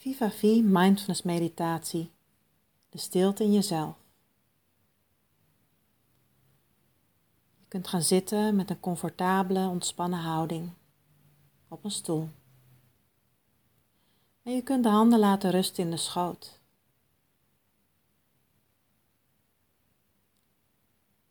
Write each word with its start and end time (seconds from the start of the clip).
Viva 0.00 0.30
V 0.30 0.42
Mindfulness 0.62 1.22
Meditatie. 1.22 2.10
De 2.88 2.98
stilte 2.98 3.44
in 3.44 3.52
jezelf. 3.52 3.96
Je 7.58 7.64
kunt 7.68 7.88
gaan 7.88 8.02
zitten 8.02 8.56
met 8.56 8.70
een 8.70 8.80
comfortabele, 8.80 9.68
ontspannen 9.68 10.18
houding 10.18 10.72
op 11.68 11.84
een 11.84 11.90
stoel. 11.90 12.28
En 14.42 14.52
je 14.52 14.62
kunt 14.62 14.82
de 14.82 14.88
handen 14.88 15.18
laten 15.18 15.50
rusten 15.50 15.84
in 15.84 15.90
de 15.90 15.96
schoot. 15.96 16.60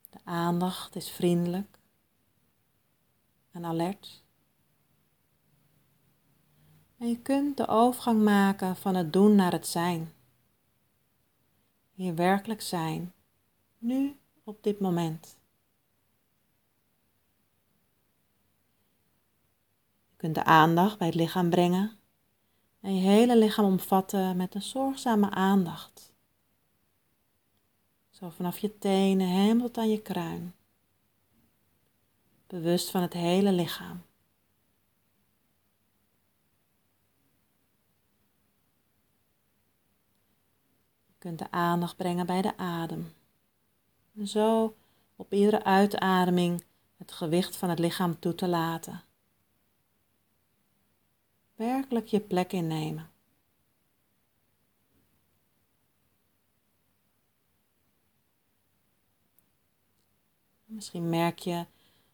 De 0.10 0.20
aandacht 0.24 0.96
is 0.96 1.10
vriendelijk 1.10 1.80
en 3.52 3.66
alert. 3.66 4.26
En 6.98 7.08
je 7.08 7.20
kunt 7.22 7.58
de 7.58 7.68
overgang 7.68 8.24
maken 8.24 8.76
van 8.76 8.96
het 8.96 9.14
doen 9.14 9.36
naar 9.36 9.52
het 9.52 9.68
zijn. 9.68 10.14
Hier 11.92 12.16
werkelijk 12.16 12.62
zijn, 12.62 13.14
nu 13.78 14.18
op 14.44 14.64
dit 14.64 14.80
moment. 14.80 15.38
Je 20.10 20.16
kunt 20.16 20.36
de 20.36 20.44
aandacht 20.44 20.98
bij 20.98 21.08
het 21.08 21.16
lichaam 21.16 21.50
brengen 21.50 21.98
en 22.82 22.96
je 22.96 23.02
hele 23.02 23.38
lichaam 23.38 23.66
omvatten 23.66 24.38
met 24.38 24.56
een 24.56 24.62
zorgzame 24.62 25.30
aandacht. 25.30 26.14
Zo 28.10 28.30
vanaf 28.30 28.58
je 28.58 28.78
tenen 28.78 29.28
helemaal 29.28 29.66
tot 29.66 29.78
aan 29.78 29.90
je 29.90 30.02
kruin. 30.02 30.56
Bewust 32.48 32.90
van 32.90 33.02
het 33.02 33.14
hele 33.14 33.52
lichaam. 33.52 34.07
Kunt 41.18 41.40
de 41.40 41.52
aandacht 41.52 41.96
brengen 41.96 42.26
bij 42.26 42.42
de 42.42 42.58
adem. 42.58 43.14
En 44.16 44.28
zo 44.28 44.76
op 45.16 45.34
iedere 45.34 45.64
uitademing 45.64 46.64
het 46.98 47.12
gewicht 47.12 47.56
van 47.56 47.70
het 47.70 47.80
lichaam 47.80 48.20
toe 48.20 48.36
te 48.36 48.48
laten. 48.48 49.02
Werkelijk 51.56 52.08
je 52.08 52.20
plek 52.20 52.54
innemen. 52.54 53.10
Misschien 60.66 61.10
merk 61.10 61.40
je 61.40 61.66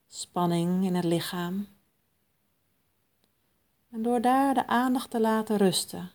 spanning 0.07 0.85
in 0.85 0.95
het 0.95 1.03
lichaam. 1.03 1.67
En 3.89 4.01
door 4.01 4.21
daar 4.21 4.53
de 4.53 4.67
aandacht 4.67 5.09
te 5.09 5.19
laten 5.19 5.57
rusten, 5.57 6.11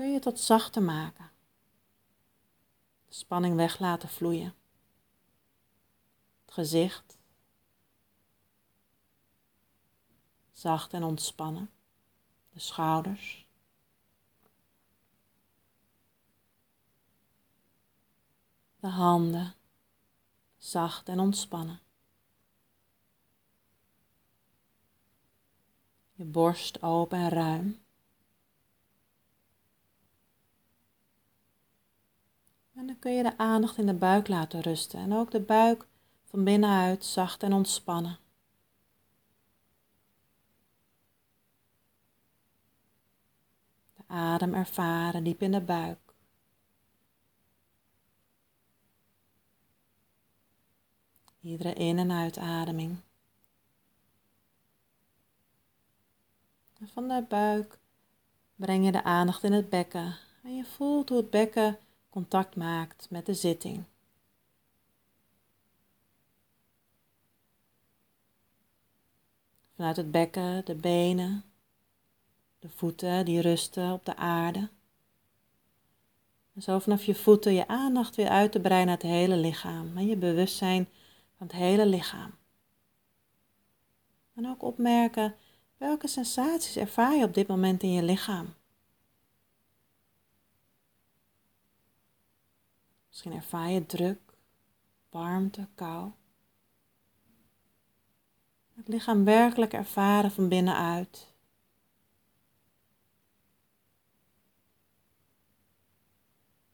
kun 0.00 0.12
je 0.12 0.18
tot 0.18 0.40
zachter 0.40 0.82
maken. 0.82 1.30
De 3.08 3.14
spanning 3.14 3.56
weg 3.56 3.78
laten 3.78 4.08
vloeien. 4.08 4.54
Het 6.44 6.54
gezicht. 6.54 7.18
Zacht 10.52 10.92
en 10.92 11.02
ontspannen. 11.02 11.70
De 12.50 12.60
schouders. 12.60 13.46
De 18.78 18.88
handen. 18.88 19.54
Zacht 20.58 21.08
en 21.08 21.18
ontspannen. 21.18 21.80
Je 26.12 26.24
borst 26.24 26.82
open 26.82 27.18
en 27.18 27.28
ruim. 27.28 27.88
En 32.80 32.86
dan 32.86 32.98
kun 32.98 33.12
je 33.12 33.22
de 33.22 33.38
aandacht 33.38 33.78
in 33.78 33.86
de 33.86 33.94
buik 33.94 34.28
laten 34.28 34.60
rusten 34.60 34.98
en 35.00 35.12
ook 35.12 35.30
de 35.30 35.40
buik 35.40 35.86
van 36.24 36.44
binnenuit 36.44 37.04
zacht 37.04 37.42
en 37.42 37.52
ontspannen. 37.52 38.18
De 43.96 44.02
adem 44.06 44.54
ervaren 44.54 45.24
diep 45.24 45.42
in 45.42 45.52
de 45.52 45.60
buik. 45.60 45.98
Iedere 51.40 51.72
in- 51.72 51.98
en 51.98 52.12
uitademing. 52.12 53.00
En 56.78 56.88
van 56.88 57.08
de 57.08 57.24
buik 57.28 57.78
breng 58.56 58.84
je 58.84 58.92
de 58.92 59.04
aandacht 59.04 59.42
in 59.42 59.52
het 59.52 59.68
bekken 59.70 60.16
en 60.42 60.56
je 60.56 60.64
voelt 60.64 61.08
hoe 61.08 61.18
het 61.18 61.30
bekken 61.30 61.78
contact 62.10 62.56
maakt 62.56 63.06
met 63.10 63.26
de 63.26 63.34
zitting. 63.34 63.84
Vanuit 69.74 69.96
het 69.96 70.10
bekken, 70.10 70.64
de 70.64 70.74
benen, 70.74 71.44
de 72.58 72.68
voeten 72.68 73.24
die 73.24 73.40
rusten 73.40 73.92
op 73.92 74.04
de 74.04 74.16
aarde. 74.16 74.68
En 76.54 76.62
zo 76.62 76.78
vanaf 76.78 77.04
je 77.04 77.14
voeten 77.14 77.54
je 77.54 77.68
aandacht 77.68 78.16
weer 78.16 78.28
uit 78.28 78.52
te 78.52 78.60
breiden 78.60 78.86
naar 78.86 78.96
het 78.96 79.06
hele 79.06 79.36
lichaam 79.36 79.96
en 79.96 80.06
je 80.06 80.16
bewustzijn 80.16 80.88
van 81.36 81.46
het 81.46 81.56
hele 81.56 81.86
lichaam. 81.86 82.34
En 84.34 84.48
ook 84.48 84.62
opmerken 84.62 85.34
welke 85.76 86.08
sensaties 86.08 86.76
ervaar 86.76 87.16
je 87.16 87.24
op 87.24 87.34
dit 87.34 87.46
moment 87.46 87.82
in 87.82 87.92
je 87.92 88.02
lichaam. 88.02 88.54
Misschien 93.20 93.40
ervaar 93.40 93.70
je 93.70 93.86
druk, 93.86 94.20
warmte, 95.10 95.68
kou. 95.74 96.10
Het 98.74 98.88
lichaam 98.88 99.24
werkelijk 99.24 99.72
ervaren 99.72 100.30
van 100.30 100.48
binnenuit. 100.48 101.32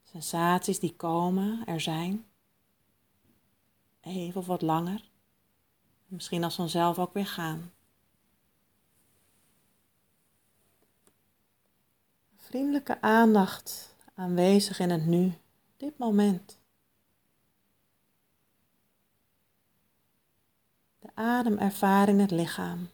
Sensaties 0.02 0.78
die 0.78 0.96
komen, 0.96 1.66
er 1.66 1.80
zijn. 1.80 2.26
Even 4.00 4.40
of 4.40 4.46
wat 4.46 4.62
langer. 4.62 5.10
Misschien 6.06 6.44
als 6.44 6.54
vanzelf 6.54 6.98
ook 6.98 7.12
weer 7.12 7.26
gaan. 7.26 7.72
Vriendelijke 12.36 13.00
aandacht 13.00 13.94
aanwezig 14.14 14.78
in 14.78 14.90
het 14.90 15.06
nu 15.06 15.38
dit 15.76 15.98
moment. 15.98 16.58
De 20.98 21.08
adem 21.14 21.58
ervaren 21.58 22.14
in 22.14 22.20
het 22.20 22.30
lichaam. 22.30 22.88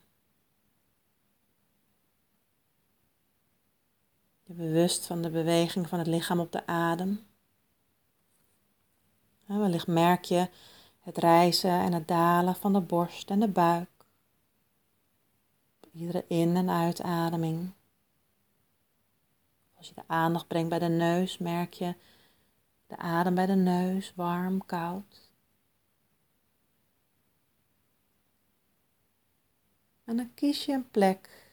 Je 4.42 4.52
bewust 4.54 5.06
van 5.06 5.22
de 5.22 5.30
beweging 5.30 5.88
van 5.88 5.98
het 5.98 6.08
lichaam 6.08 6.40
op 6.40 6.52
de 6.52 6.66
adem. 6.66 7.26
Wellicht 9.46 9.86
merk 9.86 10.24
je 10.24 10.48
het 11.00 11.18
rijzen 11.18 11.70
en 11.70 11.92
het 11.92 12.08
dalen 12.08 12.54
van 12.54 12.72
de 12.72 12.80
borst 12.80 13.30
en 13.30 13.40
de 13.40 13.48
buik. 13.48 13.90
Iedere 15.92 16.24
in- 16.28 16.56
en 16.56 16.70
uitademing. 16.70 17.72
Als 19.74 19.88
je 19.88 19.94
de 19.94 20.04
aandacht 20.06 20.46
brengt 20.46 20.68
bij 20.68 20.78
de 20.78 20.88
neus, 20.88 21.38
merk 21.38 21.74
je 21.74 21.94
de 22.92 22.98
adem 22.98 23.34
bij 23.34 23.46
de 23.46 23.54
neus, 23.54 24.12
warm, 24.14 24.66
koud. 24.66 25.30
En 30.04 30.16
dan 30.16 30.34
kies 30.34 30.64
je 30.64 30.72
een 30.72 30.90
plek 30.90 31.50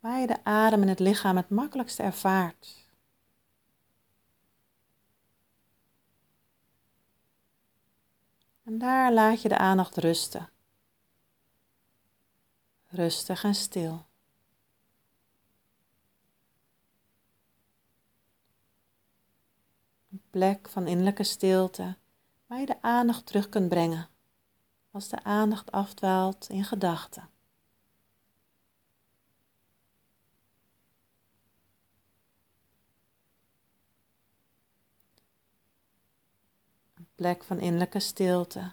waar 0.00 0.20
je 0.20 0.26
de 0.26 0.44
adem 0.44 0.82
in 0.82 0.88
het 0.88 0.98
lichaam 0.98 1.36
het 1.36 1.48
makkelijkst 1.48 1.98
ervaart. 1.98 2.88
En 8.62 8.78
daar 8.78 9.12
laat 9.12 9.42
je 9.42 9.48
de 9.48 9.58
aandacht 9.58 9.96
rusten. 9.96 10.50
Rustig 12.86 13.44
en 13.44 13.54
stil. 13.54 14.06
Plek 20.34 20.68
van 20.68 20.86
innerlijke 20.86 21.22
stilte 21.22 21.96
waar 22.46 22.60
je 22.60 22.66
de 22.66 22.82
aandacht 22.82 23.26
terug 23.26 23.48
kunt 23.48 23.68
brengen 23.68 24.08
als 24.90 25.08
de 25.08 25.22
aandacht 25.22 25.72
afdwaalt 25.72 26.48
in 26.48 26.64
gedachten. 26.64 27.28
Een 36.94 37.08
plek 37.14 37.44
van 37.44 37.58
innerlijke 37.58 38.00
stilte 38.00 38.72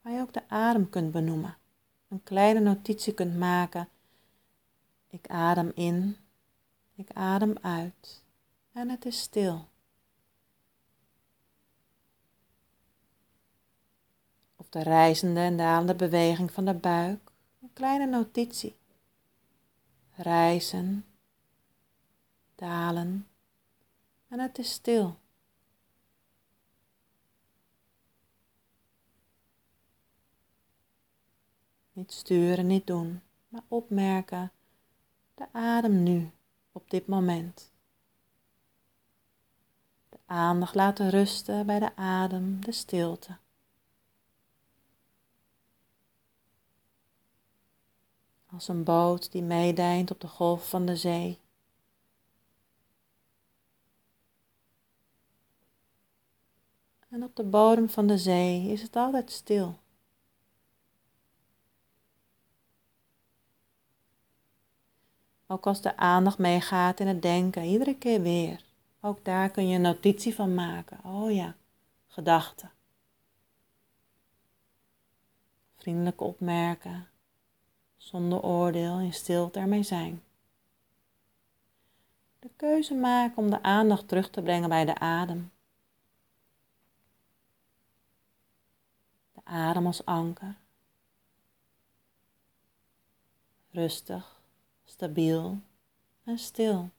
waar 0.00 0.12
je 0.12 0.20
ook 0.20 0.32
de 0.32 0.48
adem 0.48 0.90
kunt 0.90 1.12
benoemen, 1.12 1.56
een 2.08 2.22
kleine 2.22 2.60
notitie 2.60 3.14
kunt 3.14 3.38
maken 3.38 3.88
Ik 5.08 5.26
adem 5.26 5.72
in, 5.74 6.16
ik 6.94 7.10
adem 7.12 7.54
uit 7.60 8.21
en 8.72 8.88
het 8.88 9.04
is 9.04 9.20
stil. 9.20 9.68
Of 14.56 14.68
de 14.68 14.82
reizende 14.82 15.40
en 15.40 15.56
dalende 15.56 15.94
beweging 15.94 16.52
van 16.52 16.64
de 16.64 16.74
buik, 16.74 17.30
een 17.62 17.72
kleine 17.72 18.06
notitie. 18.06 18.76
Reizen, 20.14 21.04
dalen 22.54 23.26
en 24.28 24.38
het 24.38 24.58
is 24.58 24.70
stil. 24.70 25.16
Niet 31.92 32.12
sturen, 32.12 32.66
niet 32.66 32.86
doen, 32.86 33.22
maar 33.48 33.62
opmerken 33.68 34.52
de 35.34 35.46
adem 35.52 36.02
nu, 36.02 36.30
op 36.72 36.90
dit 36.90 37.06
moment. 37.06 37.71
Aandacht 40.32 40.74
laten 40.74 41.10
rusten 41.10 41.66
bij 41.66 41.78
de 41.78 41.96
adem, 41.96 42.64
de 42.64 42.72
stilte. 42.72 43.36
Als 48.52 48.68
een 48.68 48.84
boot 48.84 49.32
die 49.32 49.42
meedijnt 49.42 50.10
op 50.10 50.20
de 50.20 50.28
golf 50.28 50.68
van 50.68 50.86
de 50.86 50.96
zee. 50.96 51.38
En 57.08 57.24
op 57.24 57.36
de 57.36 57.44
bodem 57.44 57.88
van 57.88 58.06
de 58.06 58.18
zee 58.18 58.68
is 58.68 58.82
het 58.82 58.96
altijd 58.96 59.30
stil. 59.30 59.78
Ook 65.46 65.66
als 65.66 65.82
de 65.82 65.96
aandacht 65.96 66.38
meegaat 66.38 67.00
in 67.00 67.06
het 67.06 67.22
denken, 67.22 67.64
iedere 67.64 67.98
keer 67.98 68.22
weer. 68.22 68.71
Ook 69.04 69.24
daar 69.24 69.50
kun 69.50 69.68
je 69.68 69.74
een 69.74 69.80
notitie 69.80 70.34
van 70.34 70.54
maken. 70.54 71.04
Oh 71.04 71.32
ja, 71.32 71.54
gedachten. 72.06 72.70
Vriendelijk 75.76 76.20
opmerken, 76.20 77.08
zonder 77.96 78.42
oordeel, 78.42 78.98
in 78.98 79.12
stilte 79.12 79.58
ermee 79.58 79.82
zijn. 79.82 80.22
De 82.38 82.50
keuze 82.56 82.94
maken 82.94 83.36
om 83.36 83.50
de 83.50 83.62
aandacht 83.62 84.08
terug 84.08 84.30
te 84.30 84.42
brengen 84.42 84.68
bij 84.68 84.84
de 84.84 84.98
adem. 84.98 85.52
De 89.32 89.40
adem 89.44 89.86
als 89.86 90.04
anker. 90.04 90.56
Rustig 93.70 94.40
stabiel 94.84 95.58
en 96.24 96.38
stil. 96.38 96.90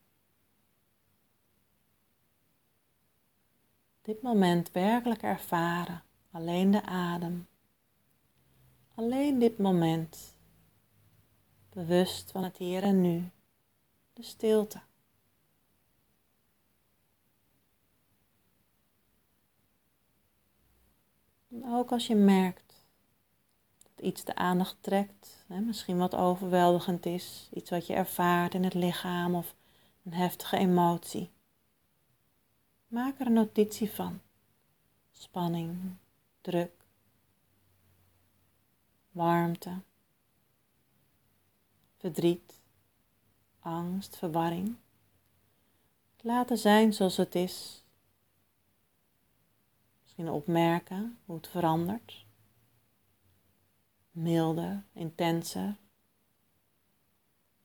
Dit 4.04 4.22
moment 4.22 4.72
werkelijk 4.72 5.22
ervaren, 5.22 6.04
alleen 6.32 6.72
de 6.72 6.82
adem. 6.82 7.48
Alleen 8.96 9.40
dit 9.40 9.58
moment, 9.58 10.38
bewust 11.70 12.32
van 12.32 12.44
het 12.44 12.58
hier 12.58 12.84
en 12.84 13.02
nu, 13.02 13.32
de 14.14 14.24
stilte. 14.24 14.82
En 21.50 21.66
ook 21.66 21.92
als 21.92 22.08
je 22.08 22.16
merkt 22.16 22.86
iets 24.00 24.24
de 24.24 24.36
aandacht 24.36 24.78
trekt, 24.82 25.46
hè, 25.48 25.60
misschien 25.60 25.98
wat 25.98 26.16
overweldigend 26.16 27.06
is, 27.06 27.50
iets 27.54 27.70
wat 27.70 27.88
je 27.88 27.94
ervaart 27.94 28.54
in 28.54 28.64
het 28.64 28.74
lichaam 28.74 29.36
of 29.36 29.56
een 30.04 30.14
heftige 30.14 30.58
emotie. 30.58 31.32
Maak 32.94 33.20
er 33.20 33.26
een 33.26 33.34
notitie 33.34 33.92
van. 33.92 34.20
Spanning, 35.12 35.96
druk, 36.42 36.86
warmte, 39.12 39.82
verdriet, 41.98 42.62
angst, 43.60 44.18
verwarring. 44.18 44.76
Laten 46.22 46.58
zijn 46.58 46.94
zoals 46.94 47.18
het 47.18 47.36
is. 47.36 47.84
Misschien 50.02 50.30
opmerken 50.30 51.18
hoe 51.26 51.36
het 51.36 51.48
verandert 51.48 52.26
milder, 54.12 54.84
intenser, 54.92 55.76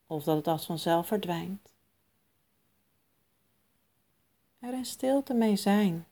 of 0.06 0.24
dat 0.24 0.36
het 0.36 0.46
als 0.46 0.66
vanzelf 0.66 1.06
verdwijnt. 1.06 1.77
Er 4.58 4.72
in 4.72 4.86
stilte 4.86 5.34
mee 5.34 5.56
zijn, 5.56 6.06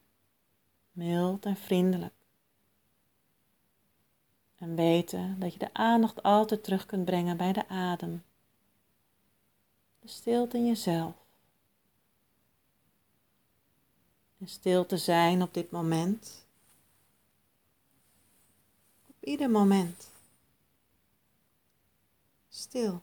mild 0.92 1.44
en 1.44 1.56
vriendelijk. 1.56 2.14
En 4.56 4.74
weten 4.74 5.40
dat 5.40 5.52
je 5.52 5.58
de 5.58 5.74
aandacht 5.74 6.22
altijd 6.22 6.64
terug 6.64 6.86
kunt 6.86 7.04
brengen 7.04 7.36
bij 7.36 7.52
de 7.52 7.68
adem. 7.68 8.24
De 9.98 10.08
stilte 10.08 10.56
in 10.56 10.66
jezelf. 10.66 11.14
En 14.38 14.48
stil 14.48 14.86
te 14.86 14.96
zijn 14.96 15.42
op 15.42 15.54
dit 15.54 15.70
moment. 15.70 16.46
Op 19.06 19.24
ieder 19.24 19.50
moment 19.50 20.10
stil. 22.48 23.02